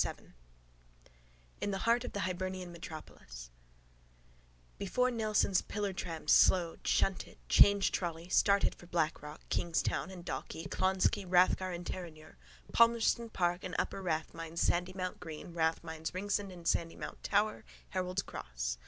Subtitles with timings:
[0.00, 0.32] 7]
[1.60, 3.50] IN THE HEART OF THE HIBERNIAN METROPOLIS
[4.78, 11.26] Before Nelson's pillar trams slowed, shunted, changed trolley, started for Blackrock, Kingstown and Dalkey, Clonskea,
[11.28, 12.36] Rathgar and Terenure,
[12.72, 18.78] Palmerston Park and upper Rathmines, Sandymount Green, Rathmines, Ringsend and Sandymount Tower, Harold's Cross.